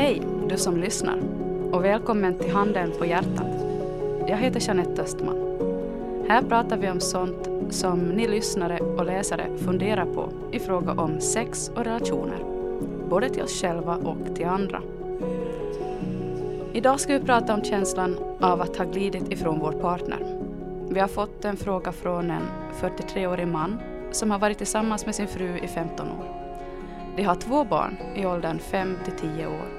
[0.00, 1.18] Hej, du som lyssnar,
[1.72, 3.64] och välkommen till Handen på hjärtat.
[4.28, 5.36] Jag heter Jeanette Östman.
[6.28, 11.20] Här pratar vi om sånt som ni lyssnare och läsare funderar på i fråga om
[11.20, 12.44] sex och relationer,
[13.10, 14.82] både till oss själva och till andra.
[16.72, 20.38] Idag ska vi prata om känslan av att ha glidit ifrån vår partner.
[20.88, 22.42] Vi har fått en fråga från en
[22.80, 23.78] 43-årig man
[24.12, 26.26] som har varit tillsammans med sin fru i 15 år.
[27.16, 29.77] De har två barn i åldern 5 till 10 år.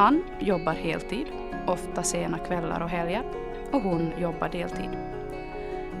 [0.00, 1.26] Han jobbar heltid,
[1.66, 3.24] ofta sena kvällar och helger,
[3.72, 4.90] och hon jobbar deltid.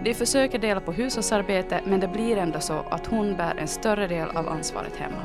[0.04, 4.06] De försöker dela på hushållsarbete men det blir ändå så att hon bär en större
[4.06, 5.22] del av ansvaret hemma.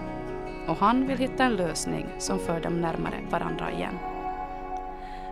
[0.68, 3.94] Och han vill hitta en lösning som för dem närmare varandra igen.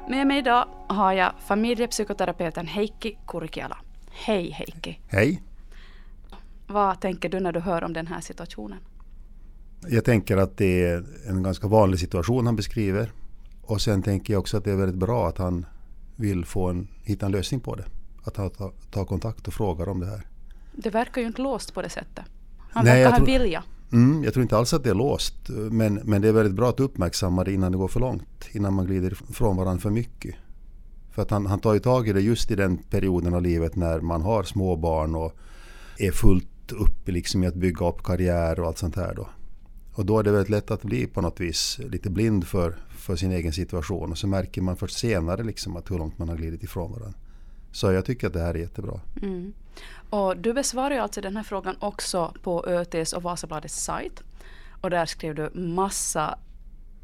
[0.10, 3.78] Med mig idag har jag familjepsykoterapeuten Heikki Kurkiala.
[4.12, 5.00] Hej Heikki.
[5.08, 5.42] Hej.
[6.68, 8.80] Vad tänker du när du hör om den här situationen?
[9.88, 13.12] Jag tänker att det är en ganska vanlig situation han beskriver.
[13.66, 15.66] Och sen tänker jag också att det är väldigt bra att han
[16.16, 17.86] vill få en, hitta en lösning på det.
[18.24, 20.28] Att han tar ta kontakt och frågar om det här.
[20.72, 22.26] Det verkar ju inte låst på det sättet.
[22.72, 23.64] Han Nej, verkar ha vilja.
[23.92, 25.50] Mm, jag tror inte alls att det är låst.
[25.50, 28.50] Men, men det är väldigt bra att uppmärksamma det innan det går för långt.
[28.52, 30.36] Innan man glider ifrån varandra för mycket.
[31.12, 33.76] För att han, han tar ju tag i det just i den perioden av livet
[33.76, 35.38] när man har små barn och
[35.98, 39.14] är fullt upp liksom i att bygga upp karriär och allt sånt här.
[39.16, 39.30] Då.
[39.96, 43.16] Och då är det väldigt lätt att bli på något vis lite blind för, för
[43.16, 44.12] sin egen situation.
[44.12, 47.20] Och så märker man först senare liksom att hur långt man har glidit ifrån varandra.
[47.72, 49.00] Så jag tycker att det här är jättebra.
[49.22, 49.54] Mm.
[50.10, 54.24] Och du besvarar ju alltså den här frågan också på ÖTs och Vasabladets sajt.
[54.82, 56.38] Och där skrev du massa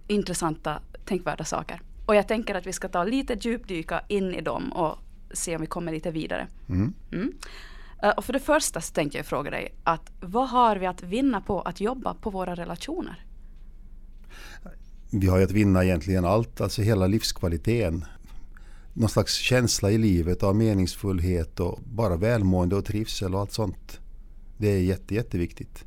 [0.07, 1.81] intressanta tänkvärda saker.
[2.05, 4.97] Och jag tänker att vi ska ta lite djupdyka in i dem och
[5.31, 6.47] se om vi kommer lite vidare.
[6.69, 6.93] Mm.
[7.11, 7.33] Mm.
[8.03, 11.03] Eh, och för det första så tänkte jag fråga dig att vad har vi att
[11.03, 13.25] vinna på att jobba på våra relationer?
[15.11, 18.05] Vi har ju att vinna egentligen allt, alltså hela livskvaliteten.
[18.93, 23.99] Någon slags känsla i livet av meningsfullhet och bara välmående och trivsel och allt sånt.
[24.57, 25.85] Det är jätte, jätteviktigt.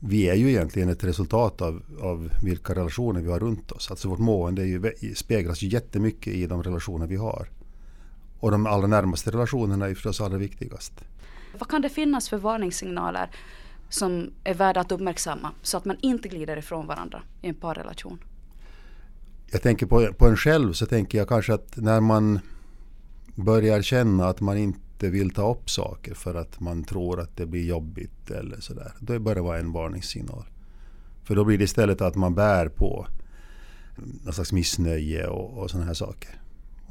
[0.00, 3.90] Vi är ju egentligen ett resultat av, av vilka relationer vi har runt oss.
[3.90, 7.48] Alltså vårt mående är ju, speglas ju jättemycket i de relationer vi har.
[8.44, 10.92] Och de allra närmaste relationerna är förstås allra viktigast.
[11.58, 13.30] Vad kan det finnas för varningssignaler
[13.88, 18.18] som är värda att uppmärksamma så att man inte glider ifrån varandra i en parrelation?
[19.50, 22.40] Jag tänker på, på en själv så tänker jag kanske att när man
[23.34, 27.46] börjar känna att man inte vill ta upp saker för att man tror att det
[27.46, 28.92] blir jobbigt eller sådär.
[29.00, 30.44] Då börjar det vara en varningssignal.
[31.22, 33.06] För då blir det istället att man bär på
[34.24, 36.43] någon slags missnöje och, och sådana här saker.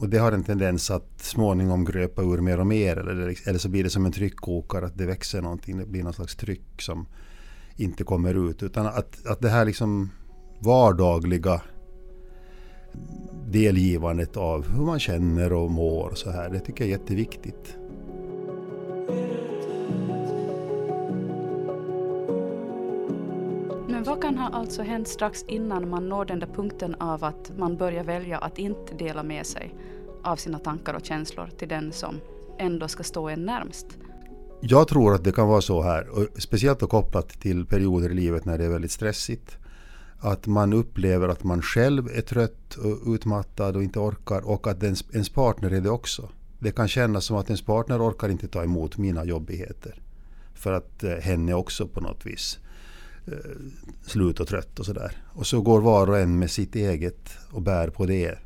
[0.04, 2.98] Och det har en tendens att småningom gröpa ur mer och mer.
[2.98, 5.78] Eller, eller så blir det som en tryckkokare, att det växer någonting.
[5.78, 7.06] Det blir någon slags tryck som
[7.76, 8.64] inte kommer ut.
[8.64, 10.10] Utan att, att det här liksom
[10.60, 11.62] vardagliga
[13.52, 16.50] delgivandet av hur man känner och mår och så här.
[16.50, 17.78] Det tycker jag är jätteviktigt.
[24.44, 28.38] Har alltså hänt strax innan man når den där punkten av att man börjar välja
[28.38, 29.76] att inte dela med sig
[30.24, 32.20] av sina tankar och känslor till den som
[32.60, 33.86] ändå ska stå en närmst?
[34.62, 38.14] Jag tror att det kan vara så här, och speciellt då kopplat till perioder i
[38.14, 39.58] livet när det är väldigt stressigt.
[40.20, 44.84] Att man upplever att man själv är trött och utmattad och inte orkar och att
[44.84, 46.30] ens, ens partner är det också.
[46.60, 50.02] Det kan kännas som att ens partner orkar inte ta emot mina jobbigheter.
[50.54, 52.60] För att eh, henne också på något vis
[54.06, 55.18] slut och trött och sådär.
[55.34, 58.38] Och så går var och en med sitt eget och bär på det.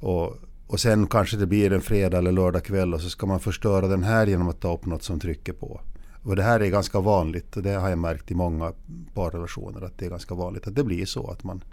[0.00, 0.36] Och,
[0.66, 3.88] och sen kanske det blir en fredag eller lördag kväll och så ska man förstöra
[3.88, 5.80] den här genom att ta upp något som trycker på.
[6.22, 8.72] Och det här är ganska vanligt och det har jag märkt i många
[9.14, 11.64] parrelationer att det är ganska vanligt att det blir så att man,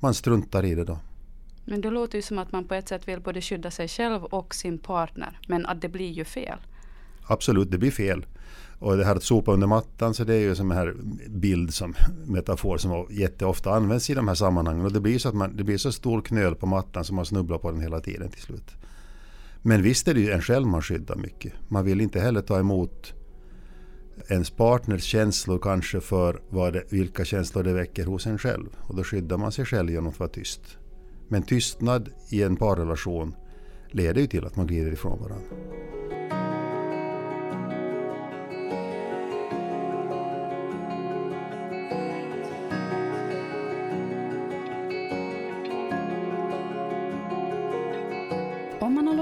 [0.00, 0.98] man struntar i det då.
[1.64, 4.24] Men det låter ju som att man på ett sätt vill både skydda sig själv
[4.24, 6.58] och sin partner men att det blir ju fel.
[7.26, 8.26] Absolut, det blir fel.
[8.78, 10.94] Och det här att sopa under mattan så det är ju som här
[11.28, 11.94] bild som
[12.26, 14.84] metafor som jätteofta används i de här sammanhangen.
[14.84, 17.26] Och det blir så att man, det blir så stor knöl på mattan som man
[17.26, 18.70] snubblar på den hela tiden till slut.
[19.62, 21.52] Men visst är det ju en själv man skyddar mycket.
[21.68, 23.14] Man vill inte heller ta emot
[24.28, 28.68] ens partners känslor kanske för vad det, vilka känslor det väcker hos en själv.
[28.80, 30.78] Och då skyddar man sig själv genom att vara tyst.
[31.28, 33.34] Men tystnad i en parrelation
[33.90, 35.46] leder ju till att man glider ifrån varandra.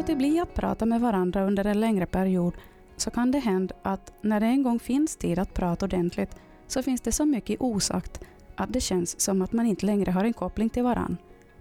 [0.06, 2.54] Låtit bli att prata med varandra under en längre period
[2.96, 6.36] så kan det hända att när det en gång finns tid att prata ordentligt
[6.66, 8.20] så finns det så mycket osagt
[8.56, 11.16] att det känns som att man inte längre har en koppling till varandra.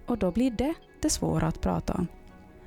[0.06, 2.06] och då blir det det svåra att prata om.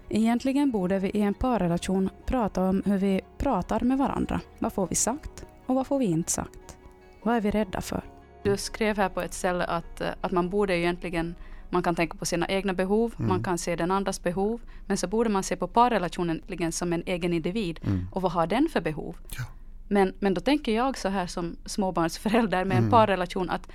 [0.10, 4.42] Egentligen borde vi i en parrelation prata om hur vi pratar med varandra.
[4.60, 6.78] Vad får vi sagt och vad får vi inte sagt?
[7.24, 8.02] Vad är vi rädda för?
[8.44, 11.36] Du skrev här på ett ställe att, eh, att man borde egentligen
[11.70, 13.30] man kan tänka på sina egna behov, mm.
[13.30, 17.04] man kan se den andras behov, men så borde man se på parrelationen som en
[17.06, 18.08] egen individ mm.
[18.12, 19.16] och vad har den för behov?
[19.38, 19.44] Ja.
[19.88, 22.84] Men, men då tänker jag så här som småbarnsförälder med mm.
[22.84, 23.70] en parrelation att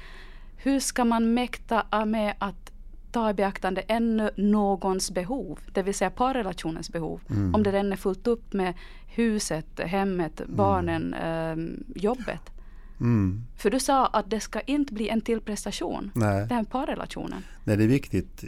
[0.57, 2.73] hur ska man mäkta med att
[3.13, 7.21] ta i beaktande ännu någons behov, det vill säga parrelationens behov.
[7.31, 7.55] Mm.
[7.55, 8.75] Om det redan är fullt upp med
[9.07, 10.57] huset, hemmet, mm.
[10.57, 11.85] barnen, mm.
[11.97, 12.54] eh, jobbet.
[13.01, 13.45] Mm.
[13.57, 16.47] För du sa att det ska inte bli en till prestation, Nej.
[16.47, 17.43] den parrelationen.
[17.65, 18.45] Nej, det är viktigt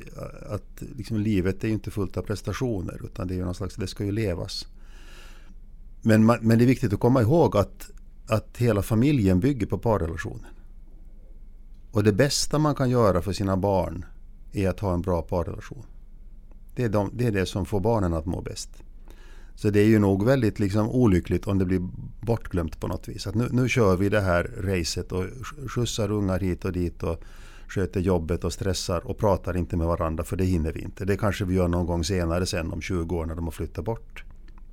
[0.51, 4.05] att liksom, livet är inte fullt av prestationer utan det är någon slags, det ska
[4.05, 4.67] ju levas.
[6.03, 7.91] Men, men det är viktigt att komma ihåg att,
[8.27, 10.51] att hela familjen bygger på parrelationen.
[11.93, 14.05] Och det bästa man kan göra för sina barn
[14.53, 15.85] är att ha en bra parrelation.
[16.75, 18.83] Det är, de, det är det som får barnen att må bäst.
[19.57, 21.89] Så det är ju nog väldigt liksom olyckligt om det blir
[22.21, 23.27] bortglömt på något vis.
[23.27, 25.25] Att nu, nu kör vi det här racet och
[25.69, 27.23] skjutsar ungar hit och dit och
[27.69, 31.05] sköter jobbet och stressar och pratar inte med varandra för det hinner vi inte.
[31.05, 33.85] Det kanske vi gör någon gång senare sen om 20 år när de har flyttat
[33.85, 34.25] bort.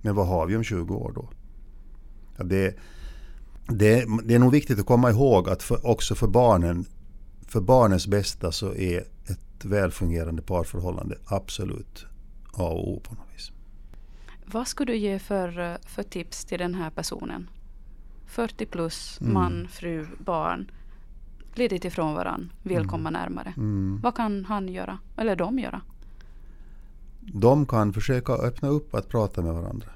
[0.01, 1.29] Men vad har vi om 20 år då?
[2.37, 2.75] Ja, det,
[3.67, 6.85] det, det är nog viktigt att komma ihåg att för, också för barnen,
[7.47, 12.05] för barnens bästa så är ett välfungerande parförhållande absolut
[12.53, 13.52] A och O på något vis.
[14.45, 17.49] Vad skulle du ge för, för tips till den här personen?
[18.25, 19.33] 40 plus, mm.
[19.33, 20.71] man, fru, barn.
[21.55, 22.87] Glidit ifrån varandra, vill mm.
[22.87, 23.53] komma närmare.
[23.57, 23.99] Mm.
[24.03, 24.99] Vad kan han göra?
[25.17, 25.81] Eller de göra?
[27.19, 29.89] De kan försöka öppna upp att prata med varandra.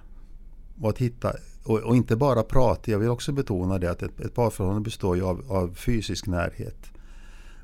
[0.81, 1.33] Och, att hitta,
[1.63, 5.15] och, och inte bara prata, jag vill också betona det att ett, ett parförhållande består
[5.15, 6.91] ju av, av fysisk närhet.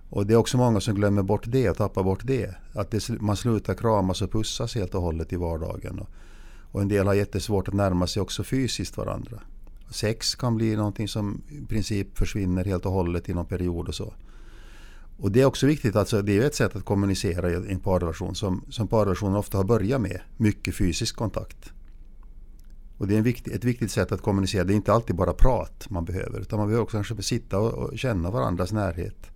[0.10, 2.56] Och det är också många som glömmer bort det och tappar bort det.
[2.74, 6.00] Att det, man slutar kramas och pussas helt och hållet i vardagen.
[6.00, 6.10] Och,
[6.74, 9.40] och en del har jättesvårt att närma sig också fysiskt varandra.
[9.90, 13.96] Sex kan bli någonting som i princip försvinner helt och hållet i någon period och
[13.96, 14.14] så.
[15.18, 18.36] Och det är också viktigt, alltså, det är ett sätt att kommunicera i en parrelation
[18.36, 20.22] som, som parrelationer ofta har börjat med.
[20.38, 21.74] Mycket fysisk kontakt.
[22.98, 24.64] Och det är viktig, ett viktigt sätt att kommunicera.
[24.64, 26.40] Det är inte alltid bara prat man behöver.
[26.40, 29.32] Utan man behöver också kanske sitta och, och känna varandras närhet.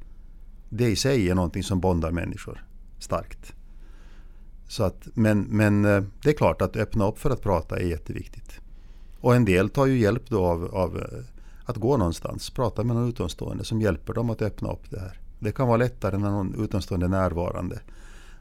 [0.69, 2.65] Det i sig är någonting som bondar människor
[2.99, 3.53] starkt.
[4.67, 7.85] Så att, men, men eh, det är klart att öppna upp för att prata är
[7.85, 8.59] jätteviktigt.
[9.19, 11.23] Och en del tar ju hjälp då av, av eh,
[11.65, 15.19] att gå någonstans, prata med någon utomstående som hjälper dem att öppna upp det här.
[15.39, 17.79] Det kan vara lättare när någon utomstående är närvarande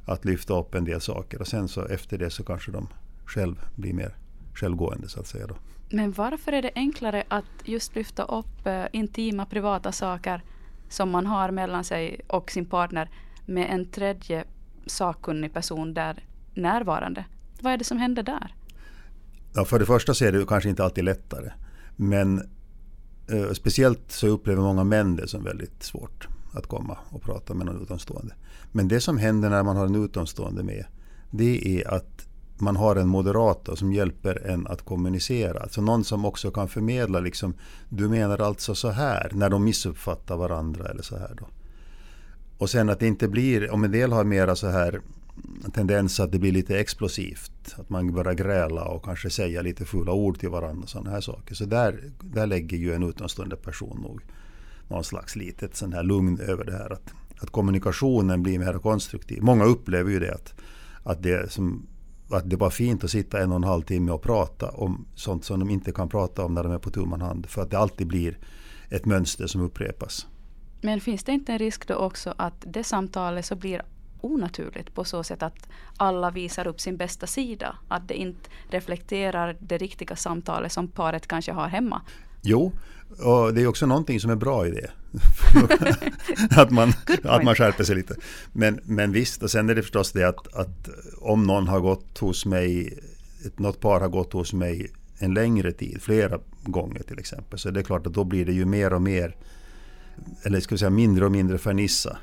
[0.04, 2.88] att lyfta upp en del saker och sen så efter det så kanske de
[3.26, 4.16] själv blir mer
[4.54, 5.46] självgående så att säga.
[5.46, 5.54] Då.
[5.90, 10.42] Men varför är det enklare att just lyfta upp eh, intima privata saker
[10.88, 13.10] som man har mellan sig och sin partner
[13.46, 14.44] med en tredje
[14.86, 16.24] sakkunnig person där
[16.54, 17.24] närvarande?
[17.60, 18.54] Vad är det som händer där?
[19.54, 21.52] Ja, för det första så är det kanske inte alltid lättare.
[21.96, 22.38] Men
[23.30, 27.66] eh, speciellt så upplever många män det som väldigt svårt att komma och prata med
[27.66, 28.34] någon utomstående.
[28.72, 30.84] Men det som händer när man har en utomstående med,
[31.30, 32.28] det är att
[32.58, 35.60] man har en moderator som hjälper en att kommunicera.
[35.60, 37.54] Alltså någon som också kan förmedla liksom,
[37.88, 41.46] du menar alltså så här, när de missuppfattar varandra eller så här då.
[42.58, 45.00] Och sen att det inte blir, om en del har mera så här
[45.74, 47.74] tendens att det blir lite explosivt.
[47.76, 51.20] Att man börjar gräla och kanske säga lite fula ord till varandra och sådana här
[51.20, 51.54] saker.
[51.54, 54.22] Så där, där lägger ju en utomstående person nog
[54.88, 56.92] någon slags litet sån här lugn över det här.
[56.92, 59.42] Att, att kommunikationen blir mer konstruktiv.
[59.42, 60.54] Många upplever ju det att,
[61.02, 61.86] att, det som,
[62.30, 65.44] att det var fint att sitta en och en halv timme och prata om sånt
[65.44, 67.46] som de inte kan prata om när de är på tumman hand.
[67.46, 68.38] För att det alltid blir
[68.88, 70.26] ett mönster som upprepas.
[70.80, 73.82] Men finns det inte en risk då också att det samtalet så blir
[74.20, 77.76] onaturligt på så sätt att alla visar upp sin bästa sida?
[77.88, 82.00] Att det inte reflekterar det riktiga samtalet som paret kanske har hemma?
[82.42, 82.72] Jo,
[83.24, 84.90] och det är också någonting som är bra i det.
[86.60, 86.92] att, man,
[87.24, 88.14] att man skärper sig lite.
[88.52, 92.18] Men, men visst, och sen är det förstås det att, att om någon har gått
[92.18, 92.98] hos mig,
[93.56, 97.72] något par har gått hos mig en längre tid, flera gånger till exempel, så är
[97.72, 99.36] det klart att då blir det ju mer och mer,
[100.42, 102.18] eller ska vi säga mindre och mindre fernissa.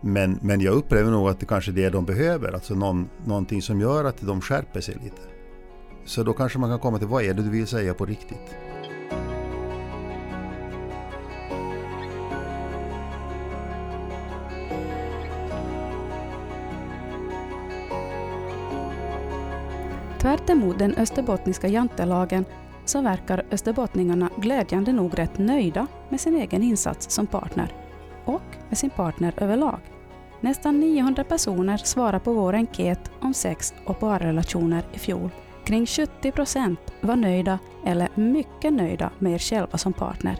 [0.00, 3.62] Men, men jag upplever nog att det kanske är det de behöver, alltså någon, någonting
[3.62, 5.22] som gör att de skärper sig lite.
[6.04, 8.56] Så då kanske man kan komma till vad är det du vill säga på riktigt?
[20.18, 22.44] Tvärt emot den österbottniska jantelagen
[22.88, 27.72] så verkar österbottningarna glädjande nog rätt nöjda med sin egen insats som partner
[28.24, 29.80] och med sin partner överlag.
[30.40, 35.30] Nästan 900 personer svarade på vår enkät om sex och parrelationer i fjol.
[35.64, 40.36] Kring 70 procent var nöjda eller mycket nöjda med er själva som partner.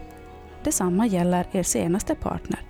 [0.65, 2.61] Detsamma gäller er senaste partner.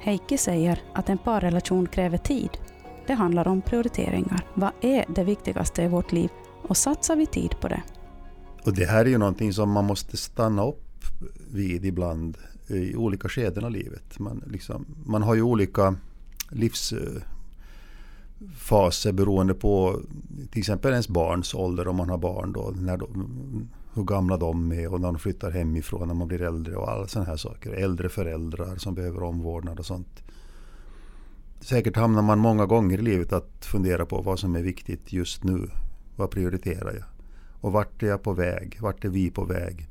[0.00, 2.50] Heikki säger att en parrelation kräver tid.
[3.06, 4.46] Det handlar om prioriteringar.
[4.54, 6.30] Vad är det viktigaste i vårt liv
[6.62, 7.82] och satsar vi tid på det?
[8.64, 11.04] Och det här är ju någonting som man måste stanna upp
[11.50, 14.18] vid ibland i olika skeden av livet.
[14.18, 15.96] Man, liksom, man har ju olika
[16.50, 17.22] livsfaser
[19.12, 20.00] beroende på
[20.50, 22.52] till exempel ens barns ålder om man har barn.
[22.52, 26.42] Då, när de, hur gamla de är och när de flyttar hemifrån när man blir
[26.42, 27.70] äldre och alla sådana här saker.
[27.70, 30.22] Äldre föräldrar som behöver omvårdnad och sånt.
[31.60, 35.44] Säkert hamnar man många gånger i livet att fundera på vad som är viktigt just
[35.44, 35.70] nu.
[36.16, 37.19] Vad prioriterar jag?
[37.60, 38.78] Och vart är jag på väg?
[38.80, 39.88] Vart är vi på väg?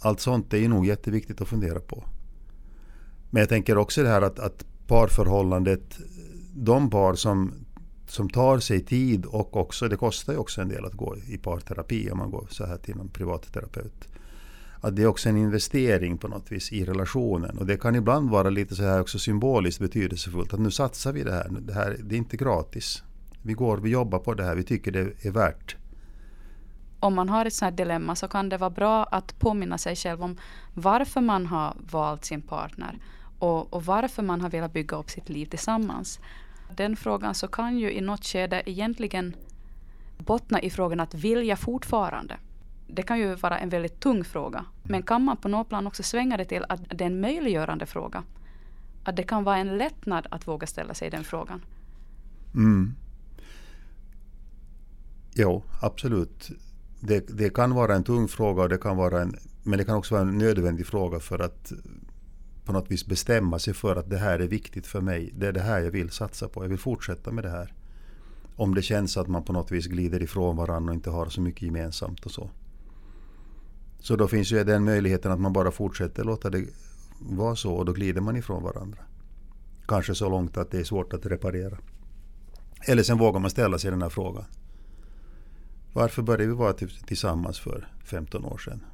[0.00, 2.04] Allt sånt är nog jätteviktigt att fundera på.
[3.30, 5.98] Men jag tänker också det här att, att parförhållandet,
[6.54, 7.54] de par som,
[8.06, 11.38] som tar sig tid och också, det kostar ju också en del att gå i
[11.38, 14.08] parterapi om man går så här till en privatterapeut.
[14.80, 17.58] Att det är också en investering på något vis i relationen.
[17.58, 20.54] Och det kan ibland vara lite så här också symboliskt betydelsefullt.
[20.54, 21.48] Att nu satsar vi det här.
[21.60, 23.02] Det, här, det är inte gratis.
[23.42, 24.54] Vi går, vi jobbar på det här.
[24.54, 25.76] Vi tycker det är värt
[27.00, 29.96] om man har ett sånt här dilemma så kan det vara bra att påminna sig
[29.96, 30.36] själv om
[30.74, 32.98] varför man har valt sin partner
[33.38, 36.20] och, och varför man har velat bygga upp sitt liv tillsammans.
[36.76, 39.36] Den frågan så kan ju i något skede egentligen
[40.18, 42.36] bottna i frågan att vill jag fortfarande?
[42.86, 44.64] Det kan ju vara en väldigt tung fråga.
[44.82, 47.86] Men kan man på något plan också svänga det till att det är en möjliggörande
[47.86, 48.22] fråga?
[49.04, 51.64] Att det kan vara en lättnad att våga ställa sig den frågan?
[52.54, 52.94] Mm.
[55.34, 56.50] Jo, absolut
[57.00, 59.96] det, det, kan vara en tung fråga, och det kan vara en, men det kan
[59.96, 61.72] också vara en nödvändig fråga för att
[62.64, 65.32] på något vis bestämma sig för att det här är viktigt för mig.
[65.36, 66.64] Det är det här jag vill satsa på.
[66.64, 67.74] Jag vill fortsätta med det här.
[68.56, 71.40] Om det känns att man på något vis glider ifrån varandra och inte har så
[71.40, 72.50] mycket gemensamt och så.
[74.00, 76.64] Så då finns ju den möjligheten att man bara fortsätter låta det
[77.18, 78.98] vara så och då glider man ifrån varandra.
[79.86, 81.78] Kanske så långt att det är svårt att reparera.
[82.86, 84.44] Eller sen vågar man ställa sig den här frågan.
[85.92, 88.84] Varför började vi vara typ tillsammans för 15 år sedan?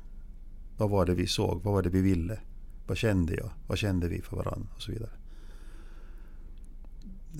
[0.77, 1.63] Vad var det vi såg?
[1.63, 2.39] Vad var det vi ville?
[2.87, 3.51] Vad kände jag?
[3.67, 4.69] Vad kände vi för varandra?
[4.77, 5.11] Och så vidare.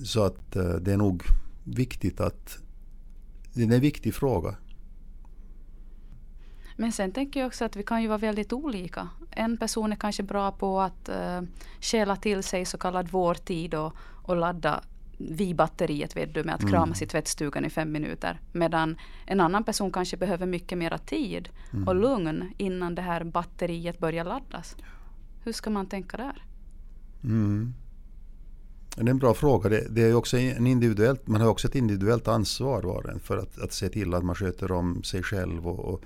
[0.03, 1.23] Så att eh, det är nog
[1.63, 2.59] viktigt att...
[3.53, 4.55] Det är en viktig fråga.
[6.75, 9.09] Men sen tänker jag också att vi kan ju vara väldigt olika.
[9.31, 11.41] En person är kanske bra på att uh,
[11.81, 14.83] stjäla till sig så kallad vårtid och, och ladda
[15.17, 17.05] vi-batteriet vet du, med att kramas mm.
[17.05, 18.41] i tvättstugan i fem minuter.
[18.51, 21.87] Medan en annan person kanske behöver mycket mera tid mm.
[21.87, 24.75] och lugn innan det här batteriet börjar laddas.
[25.43, 26.43] Hur ska man tänka där?
[27.23, 27.73] Mm.
[28.95, 29.69] Det är en bra fråga.
[29.69, 33.59] Det, det är också en individuellt, man har också ett individuellt ansvar var för att,
[33.59, 36.03] att se till att man sköter om sig själv och, och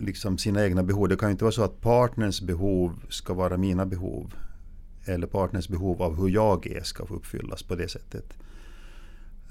[0.00, 1.08] liksom sina egna behov.
[1.08, 4.34] Det kan ju inte vara så att partners behov ska vara mina behov
[5.06, 8.34] eller partners behov av hur jag är ska få uppfyllas på det sättet.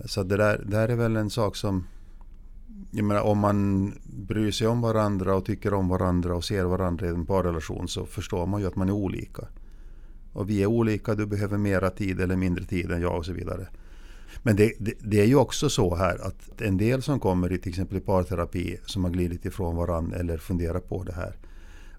[0.05, 1.87] Så det där, det där är väl en sak som
[2.91, 7.07] jag menar, om man bryr sig om varandra och tycker om varandra och ser varandra
[7.07, 9.47] i en parrelation så förstår man ju att man är olika.
[10.33, 13.33] Och vi är olika, du behöver mera tid eller mindre tid än jag och så
[13.33, 13.67] vidare.
[14.43, 17.57] Men det, det, det, är ju också så här att en del som kommer i
[17.57, 21.35] till exempel i parterapi som har glidit ifrån varandra eller funderar på det här.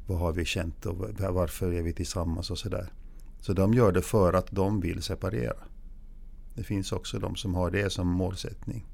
[0.06, 0.96] Vad har vi känt och
[1.30, 2.88] varför är vi tillsammans och sådär.
[3.46, 5.56] Så de gör det för att de vill separera.
[6.54, 8.86] Det finns också de som har det som målsättning.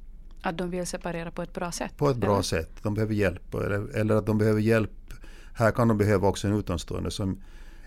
[0.42, 1.96] Att de vill separera på ett bra sätt?
[1.96, 2.42] På ett bra eller?
[2.42, 2.70] sätt.
[2.82, 3.54] De behöver hjälp.
[3.54, 5.14] Eller, eller, att de behöver hjälp.
[5.54, 7.40] Här kan de behöva också en utomstående som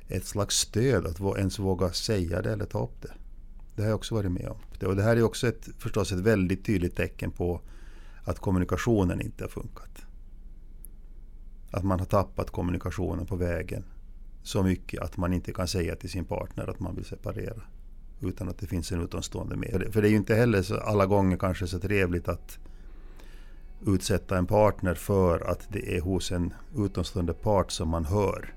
[0.07, 3.13] ett slags stöd att ens våga säga det eller ta upp det.
[3.75, 4.87] Det har jag också varit med om.
[4.87, 7.61] Och det här är också ett, förstås ett väldigt tydligt tecken på
[8.23, 10.05] att kommunikationen inte har funkat.
[11.71, 13.83] Att man har tappat kommunikationen på vägen
[14.45, 17.61] så mycket att man inte kan säga till sin partner att man vill separera.
[18.21, 19.87] Utan att det finns en utomstående med.
[19.91, 22.59] För det är ju inte heller så, alla gånger kanske så trevligt att
[23.87, 28.53] utsätta en partner för att det är hos en utomstående part som man hör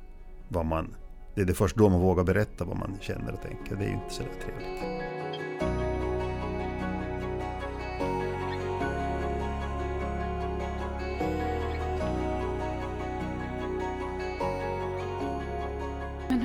[0.49, 0.95] vad man...
[1.35, 3.77] Det är det först då man vågar berätta vad man känner och tänker.
[3.77, 5.18] Det är ju inte så trevligt.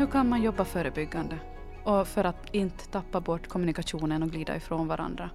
[0.03, 1.39] Hur kan man jobba förebyggande?
[1.83, 5.29] Och för att inte tappa bort kommunikationen och glida ifrån varandra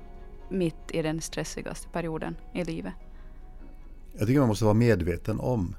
[0.50, 2.92] mitt i den stressigaste perioden i livet?
[4.12, 5.76] Jag tycker man måste vara medveten om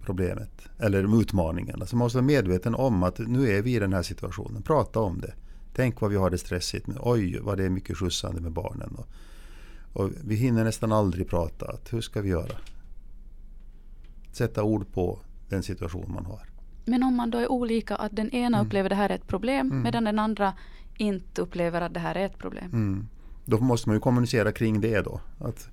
[0.00, 1.86] problemet eller utmaningarna.
[1.86, 4.62] Så man måste vara medveten om att nu är vi i den här situationen.
[4.62, 5.34] Prata om det.
[5.74, 6.94] Tänk vad vi har det stressigt nu.
[7.00, 8.96] Oj, vad det är mycket skjutsande med barnen.
[8.98, 9.06] Och,
[10.02, 11.66] och vi hinner nästan aldrig prata.
[11.66, 12.56] Att, hur ska vi göra?
[14.32, 16.57] Sätta ord på den situation man har.
[16.88, 18.66] Men om man då är olika, att den ena mm.
[18.66, 19.82] upplever det här är ett problem mm.
[19.82, 20.52] medan den andra
[20.96, 22.70] inte upplever att det här är ett problem.
[22.72, 23.06] Mm.
[23.44, 25.20] Då måste man ju kommunicera kring det då.
[25.38, 25.68] Att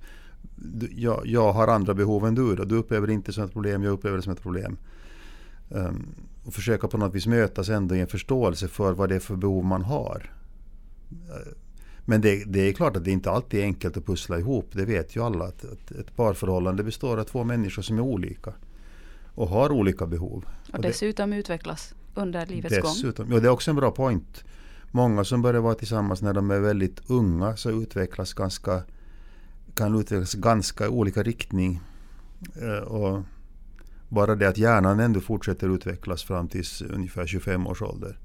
[0.96, 2.56] jag, jag har andra behov än du.
[2.56, 2.64] Då.
[2.64, 4.76] Du upplever det inte som ett problem, jag upplever det som ett problem.
[5.68, 6.06] Um,
[6.44, 9.36] och försöka på något vis mötas ändå i en förståelse för vad det är för
[9.36, 10.30] behov man har.
[11.12, 11.52] Uh,
[12.04, 14.68] men det, det, är klart att det inte alltid är enkelt att pussla ihop.
[14.72, 15.44] Det vet ju alla.
[15.44, 18.52] Att, att ett parförhållande består av två människor som är olika.
[19.36, 20.44] Och har olika behov.
[20.72, 23.34] Och dessutom det, utvecklas under livets dessutom, gång.
[23.34, 24.44] Ja, det är också en bra point.
[24.90, 28.82] Många som börjar vara tillsammans när de är väldigt unga så utvecklas ganska,
[29.74, 31.80] kan utvecklas ganska olika riktning.
[32.62, 33.22] Uh, och
[34.08, 38.18] bara det att hjärnan ändå fortsätter utvecklas fram till ungefär 25 års ålder.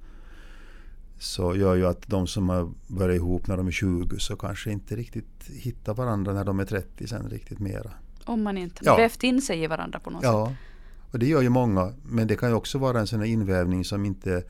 [1.20, 4.72] Så gör ju att de som har börjat ihop när de är 20 så kanske
[4.72, 7.92] inte riktigt hittar varandra när de är 30 sen riktigt mera.
[8.26, 8.98] Om man inte ja.
[8.98, 10.48] vävt in sig i varandra på något ja.
[10.48, 10.71] sätt.
[11.12, 11.94] Och det gör ju många.
[12.04, 14.44] Men det kan ju också vara en sån invävning som inte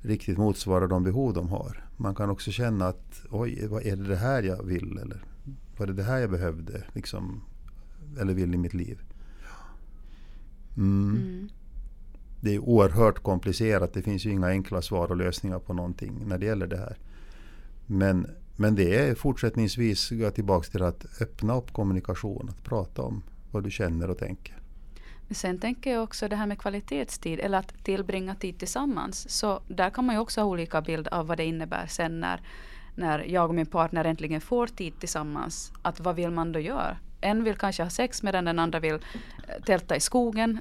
[0.00, 1.84] riktigt motsvarar de behov de har.
[1.96, 4.98] Man kan också känna att oj, vad är det det här jag vill?
[4.98, 5.24] Eller
[5.78, 6.84] var det det här jag behövde?
[6.92, 7.42] Liksom,
[8.20, 9.00] eller vill i mitt liv?
[10.76, 11.16] Mm.
[11.16, 11.48] Mm.
[12.40, 13.92] Det är oerhört komplicerat.
[13.92, 16.98] Det finns ju inga enkla svar och lösningar på någonting när det gäller det här.
[17.86, 18.26] Men,
[18.56, 22.48] men det är fortsättningsvis, gå tillbaka till att öppna upp kommunikation.
[22.48, 24.65] Att prata om vad du känner och tänker.
[25.30, 29.30] Sen tänker jag också det här med kvalitetstid eller att tillbringa tid tillsammans.
[29.30, 32.40] Så där kan man ju också ha olika bild av vad det innebär sen när,
[32.94, 35.72] när jag och min partner äntligen får tid tillsammans.
[35.82, 36.96] Att vad vill man då göra?
[37.20, 39.00] En vill kanske ha sex medan den andra vill eh,
[39.66, 40.60] tälta i skogen.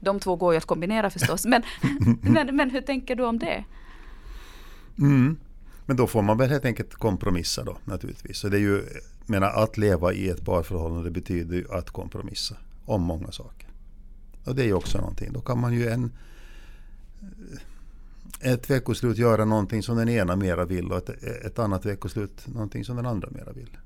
[0.00, 1.46] De två går ju att kombinera förstås.
[1.46, 1.62] Men,
[2.22, 3.64] men, men hur tänker du om det?
[4.98, 5.36] Mm.
[5.86, 8.38] Men då får man väl helt enkelt kompromissa då naturligtvis.
[8.38, 8.82] Så det är ju,
[9.26, 12.56] menar, att leva i ett parförhållande betyder ju att kompromissa
[12.88, 13.68] om många saker.
[14.44, 15.32] Och det är ju också någonting.
[15.32, 16.12] Då kan man ju en,
[18.40, 22.84] ett veckoslut göra någonting som den ena mera vill och ett, ett annat veckoslut någonting
[22.84, 23.76] som den andra mera vill.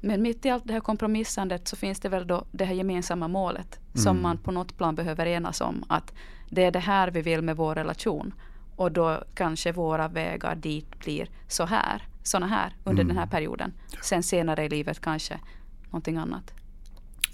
[0.00, 3.28] Men mitt i allt det här kompromissandet så finns det väl då det här gemensamma
[3.28, 4.02] målet mm.
[4.02, 5.84] som man på något plan behöver enas om.
[5.88, 6.12] Att
[6.50, 8.34] det är det här vi vill med vår relation.
[8.76, 13.08] Och då kanske våra vägar dit blir så här, såna här under mm.
[13.08, 13.72] den här perioden.
[14.02, 15.40] Sen senare i livet kanske
[15.84, 16.54] någonting annat.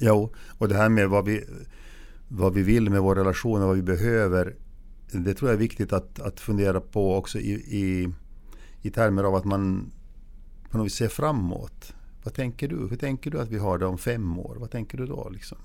[0.02, 1.44] Jo, och det här med vad vi,
[2.28, 4.54] vad vi vill med vår relation och vad vi behöver.
[5.12, 8.08] Det tror jag är viktigt att, att fundera på också i, i,
[8.82, 9.92] i termer av att man
[10.70, 11.94] på något vis ser framåt.
[12.24, 12.76] Vad tänker du?
[12.76, 14.56] Hur tänker du att vi har det om fem år?
[14.60, 15.28] Vad tänker du då?
[15.28, 15.58] Liksom?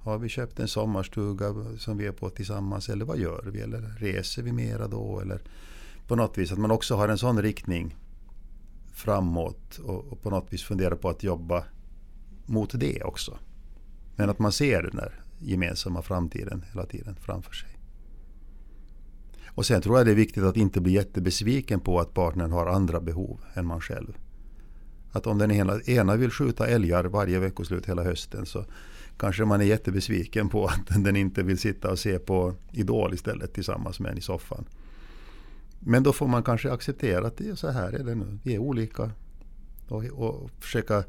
[0.00, 3.60] Har vi köpt en sommarstuga som vi är på tillsammans eller vad gör vi?
[3.60, 5.20] Eller reser vi mera då?
[5.20, 5.42] Eller
[6.06, 7.96] på något vis att man också har en sån riktning
[8.92, 11.64] framåt och, och på något vis funderar på att jobba
[12.46, 13.38] mot det också.
[14.16, 17.68] Men att man ser den där gemensamma framtiden hela tiden framför sig.
[19.46, 22.66] Och sen tror jag det är viktigt att inte bli jättebesviken på att partnern har
[22.66, 24.18] andra behov än man själv.
[25.12, 28.64] Att om den ena, ena vill skjuta älgar varje veckoslut hela hösten så
[29.16, 33.54] kanske man är jättebesviken på att den inte vill sitta och se på Idol istället
[33.54, 34.64] tillsammans med en i soffan.
[35.80, 38.38] Men då får man kanske acceptera att det är så här är det nu.
[38.42, 39.10] Vi är olika.
[39.88, 41.04] Och, och försöka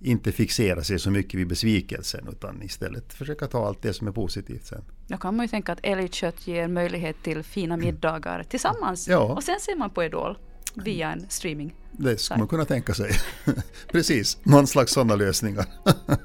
[0.00, 4.12] inte fixera sig så mycket vid besvikelsen utan istället försöka ta allt det som är
[4.12, 4.82] positivt sen.
[5.06, 9.08] Då kan man ju tänka att älgkött ger möjlighet till fina middagar tillsammans.
[9.08, 9.18] Ja.
[9.18, 10.38] Och sen ser man på Idol
[10.74, 11.74] via en streaming.
[11.92, 13.10] Det skulle man kunna tänka sig.
[13.92, 15.66] Precis, någon slags sådana lösningar.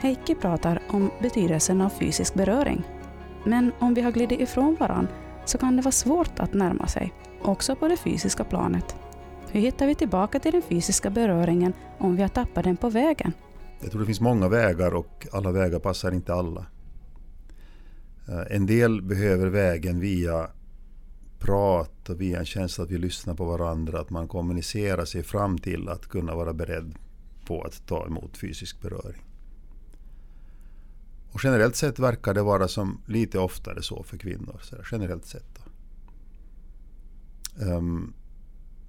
[0.00, 2.84] Heikki pratar om betydelsen av fysisk beröring
[3.44, 5.08] men om vi har glidit ifrån varann
[5.44, 8.96] så kan det vara svårt att närma sig, också på det fysiska planet.
[9.50, 13.32] Hur hittar vi tillbaka till den fysiska beröringen om vi har tappat den på vägen?
[13.80, 16.66] Jag tror det finns många vägar och alla vägar passar inte alla.
[18.28, 20.50] Eh, en del behöver vägen via
[21.38, 25.58] prat och via en känsla att vi lyssnar på varandra, att man kommunicerar sig fram
[25.58, 26.94] till att kunna vara beredd
[27.46, 29.22] på att ta emot fysisk beröring.
[31.32, 34.60] Och generellt sett verkar det vara som lite oftare så för kvinnor.
[34.62, 35.58] Så generellt sett.
[37.60, 38.14] Um,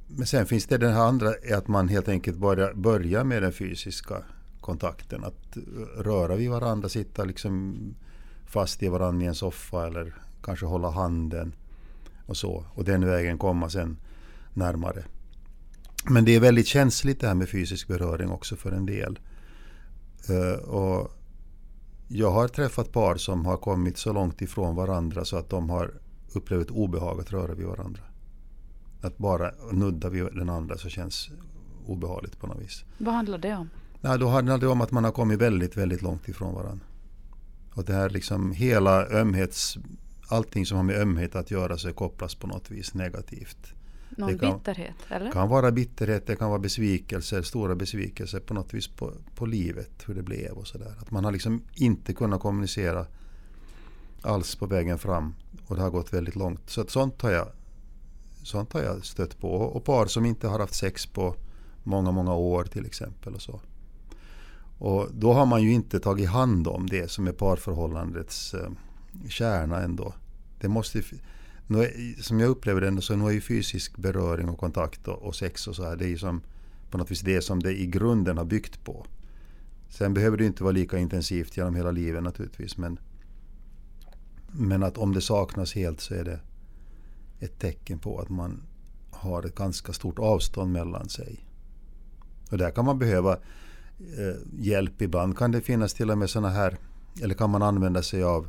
[0.08, 3.54] men sen finns det den här andra, att man helt enkelt börjar, börjar med den
[3.54, 4.24] fysiska
[4.62, 5.24] kontakten.
[5.24, 5.62] Att eh,
[6.02, 7.78] röra vid varandra, sitta liksom
[8.46, 11.56] fast i varandra i en soffa eller kanske hålla handen.
[12.26, 12.66] Och så.
[12.74, 13.98] Och den vägen komma sen
[14.54, 15.06] närmare.
[16.10, 19.20] Men det är väldigt känsligt det här med fysisk beröring också för en del.
[20.30, 21.12] Uh, och
[22.16, 25.94] jag har träffat par som har kommit så långt ifrån varandra så att de har
[26.34, 28.02] upplevt obehag att röra vid varandra.
[29.02, 31.30] Att bara nudda vid den andra så känns
[31.86, 32.84] obehagligt på något vis.
[32.98, 33.70] Vad handlar det om?
[34.02, 36.86] Ja, då handlar det om att man har kommit väldigt, väldigt långt ifrån varandra.
[37.74, 39.78] Och det här liksom hela ömhets...
[40.28, 43.74] Allting som har med ömhet att göra så kopplas på något vis negativt.
[44.18, 45.32] Någon Det kan- bitterhet, eller?
[45.32, 49.92] Kan vara bitterhet, det kan vara besvikelser, stora besvikelser på något vis på, på livet,
[50.06, 50.94] hur det blev och sådär.
[51.00, 53.06] Att man har liksom inte kunnat kommunicera
[54.22, 55.36] alls på vägen fram
[55.68, 56.70] och det har gått väldigt långt.
[56.70, 57.48] Så att sånt har jag,
[58.44, 59.48] sånt har jag stött på.
[59.52, 61.36] Och, par som inte har haft sex på
[61.84, 63.36] många, många år till exempel.
[63.36, 63.60] och så.
[64.78, 68.70] Och då har man ju inte tagit hand om det som är parförhållandets eh,
[69.30, 70.14] kärna ändå.
[70.60, 71.02] Det måste,
[72.22, 75.68] som jag upplever det så nu är ju fysisk beröring och kontakt och, och sex
[75.68, 76.42] och så här, det är ju som
[76.92, 79.06] på något vis det som det i grunden har byggt på.
[79.90, 83.00] Sen behöver det inte vara lika intensivt genom hela livet naturligtvis men,
[84.52, 86.40] men att om det saknas helt så är det
[87.40, 88.64] ett tecken på att man
[89.12, 91.46] har ett ganska stort avstånd mellan sig.
[92.52, 93.34] Och där kan man behöva
[94.00, 95.02] eh, hjälp.
[95.02, 96.78] Ibland kan det finnas till och med sådana här,
[97.22, 98.48] eller kan man använda sig av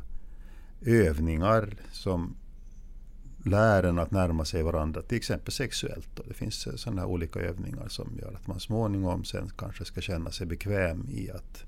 [0.80, 2.36] övningar som
[3.44, 6.18] lär en att närma sig varandra, till exempel sexuellt.
[6.18, 10.00] Och det finns sådana här olika övningar som gör att man småningom sen kanske ska
[10.00, 11.64] känna sig bekväm i att,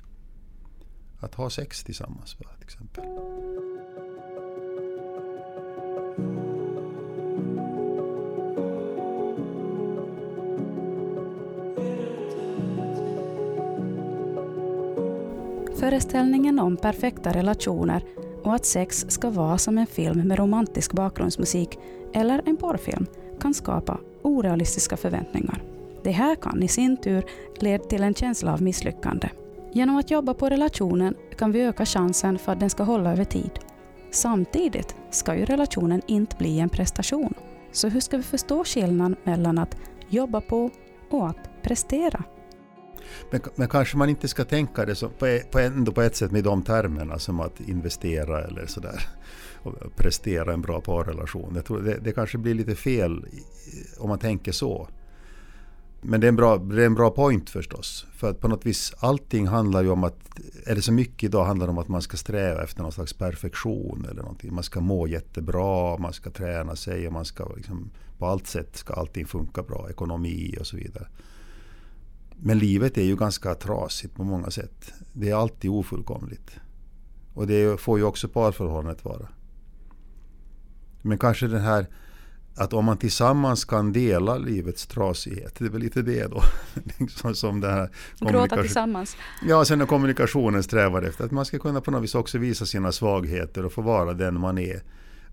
[1.21, 2.35] att ha sex tillsammans.
[2.35, 3.05] Till exempel.
[15.79, 18.03] Föreställningen om perfekta relationer
[18.47, 21.79] och att sex ska vara som en film med romantisk bakgrundsmusik
[22.13, 23.07] eller en porrfilm
[23.41, 25.63] kan skapa orealistiska förväntningar.
[26.03, 27.25] Det här kan i sin tur
[27.61, 29.29] leda till en känsla av misslyckande.
[29.73, 33.25] Genom att jobba på relationen kan vi öka chansen för att den ska hålla över
[33.25, 33.51] tid.
[34.11, 37.35] Samtidigt ska ju relationen inte bli en prestation.
[37.73, 39.77] Så hur ska vi förstå skillnaden mellan att
[40.09, 40.71] jobba på
[41.11, 42.25] och att prestera?
[43.31, 46.17] Men, men kanske man inte ska tänka det så, på, e, på, ändå på ett
[46.17, 49.09] sätt med de termerna som att investera eller sådär.
[49.63, 51.53] Och prestera en bra parrelation.
[51.55, 53.27] Jag tror det, det kanske blir lite fel
[53.99, 54.89] om man tänker så.
[56.01, 58.07] Men det är, en bra, det är en bra point förstås.
[58.13, 60.19] För att på något vis allting handlar ju om att,
[60.67, 64.23] eller så mycket idag handlar om att man ska sträva efter någon slags perfektion eller
[64.23, 64.55] någonting.
[64.55, 68.77] Man ska må jättebra, man ska träna sig och man ska liksom, på allt sätt
[68.77, 71.07] ska allting funka bra, ekonomi och så vidare.
[72.39, 74.93] Men livet är ju ganska trasigt på många sätt.
[75.13, 76.57] Det är alltid ofullkomligt.
[77.35, 79.29] Och det får ju också parförhållandet vara.
[81.03, 81.87] Men kanske den här
[82.57, 86.43] att om man tillsammans kan dela livets trasighet, det är väl lite det då.
[86.99, 89.17] liksom som det här Gråta tillsammans.
[89.49, 92.67] Ja, sen när kommunikationen strävar efter att man ska kunna på något vis också visa
[92.67, 94.83] sina svagheter och få vara den man är.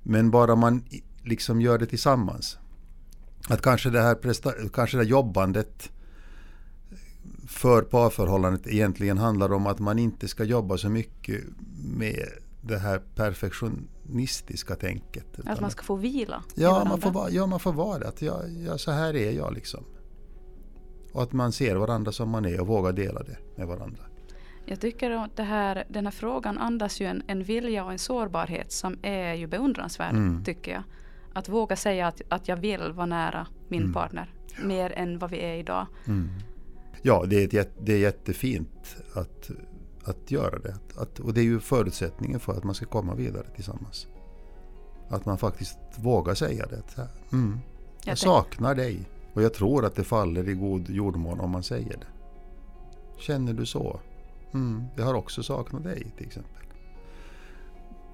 [0.03, 0.83] Men bara man
[1.23, 2.57] liksom gör det tillsammans.
[3.49, 5.91] Att kanske det här, presta- kanske det här jobbandet
[7.47, 11.43] för parförhållandet egentligen handlar om att man inte ska jobba så mycket
[11.83, 12.25] med
[12.61, 15.25] det här perfektionistiska tänket.
[15.45, 18.07] Att man ska få vila Ja, man får, vara- ja, man får vara det.
[18.07, 19.83] Att jag, ja, så här är jag liksom.
[21.13, 24.03] Och att man ser varandra som man är och vågar dela det med varandra.
[24.65, 27.99] Jag tycker att det här, den här frågan andas ju en, en vilja och en
[27.99, 30.43] sårbarhet som är ju beundransvärd, Mm.
[30.43, 30.83] tycker jag.
[31.33, 33.93] Att våga säga att, att jag vill vara nära min Mm.
[33.93, 35.87] partner, mer än vad vi är idag.
[36.07, 36.29] Mm.
[37.05, 39.51] Ja, det är, ett, det är jättefint att,
[40.03, 40.75] att göra det.
[40.95, 44.07] Att, och det är ju förutsättningen för att man ska komma vidare tillsammans.
[45.09, 47.09] Att man faktiskt vågar säga det.
[47.31, 47.59] Mm,
[48.05, 49.09] jag saknar dig.
[49.33, 52.07] Och jag tror att det faller i god jordmån om man säger det.
[53.17, 53.99] Känner du så?
[54.53, 56.63] Mm, jag har också saknat dig till exempel.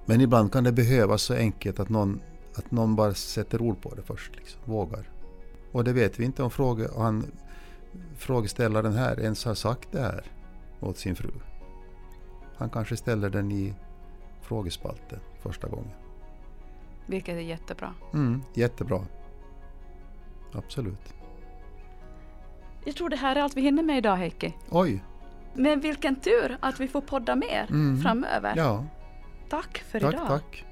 [0.06, 2.21] Men ibland kan det behövas så enkelt att någon,
[2.56, 4.36] att någon bara sätter ord på det först.
[4.36, 5.10] Liksom, vågar.
[5.71, 6.52] Och det vet vi inte om
[6.97, 7.25] han,
[8.17, 10.23] frågeställaren här ens har sagt det här
[10.80, 11.30] åt sin fru.
[12.58, 13.73] Han kanske ställer den i
[14.41, 15.91] frågespalten första gången.
[17.06, 17.93] Vilket är jättebra.
[18.13, 19.06] Mm, jättebra.
[20.54, 21.13] Absolut.
[22.86, 24.54] Jag tror det här är allt vi hinner med idag Heikki.
[24.69, 25.04] Oj!
[25.54, 28.02] Men vilken tur att vi får podda mer Mm.
[28.02, 28.54] framöver.
[28.58, 28.86] Ja,
[29.49, 30.28] Tack för tack, idag.
[30.28, 30.65] tack.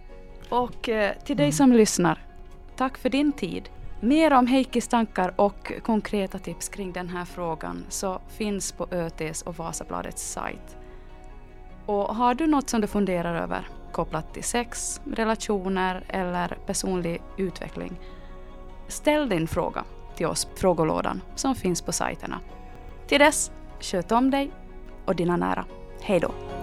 [0.49, 2.25] Och eh, till dig som lyssnar,
[2.75, 3.69] tack för din tid.
[3.99, 9.41] Mer om Heikkis tankar och konkreta tips kring den här frågan så finns på ÖTs
[9.41, 10.77] och Vasabladets sajt.
[11.85, 17.99] Och har du något som du funderar över kopplat till sex, relationer eller personlig utveckling,
[18.87, 19.83] ställ din fråga
[20.15, 22.39] till oss på frågelådan som finns på sajterna.
[23.07, 24.51] Till dess, sköt om dig
[25.05, 25.65] och dina nära.
[26.01, 26.56] Hej då!